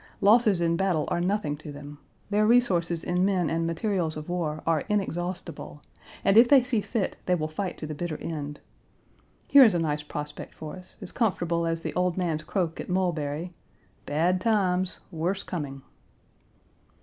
Losses 0.19 0.61
in 0.61 0.77
battle 0.77 1.05
are 1.09 1.21
nothing 1.21 1.55
to 1.57 1.71
them. 1.71 1.99
Their 2.31 2.47
resources 2.47 3.03
in 3.03 3.23
men 3.23 3.51
and 3.51 3.67
materials 3.67 4.17
of 4.17 4.29
war 4.29 4.63
are 4.65 4.83
inexhaustible, 4.89 5.83
and 6.25 6.37
if 6.37 6.49
they 6.49 6.63
see 6.63 6.81
fit 6.81 7.17
they 7.27 7.35
will 7.35 7.47
fight 7.47 7.77
to 7.77 7.85
the 7.85 7.93
bitter 7.93 8.17
end. 8.17 8.59
Here 9.47 9.63
is 9.63 9.75
a 9.75 9.79
nice 9.79 10.01
prospect 10.01 10.55
for 10.55 10.75
us 10.75 10.95
as 11.01 11.11
comfortable 11.11 11.67
as 11.67 11.83
the 11.83 11.93
old 11.93 12.17
man's 12.17 12.41
croak 12.41 12.79
at 12.79 12.89
Mulberry, 12.89 13.53
"Bad 14.07 14.41
times, 14.41 15.01
worse 15.11 15.43
coming." 15.43 15.83